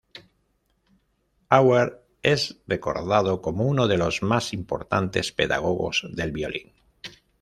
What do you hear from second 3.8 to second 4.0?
de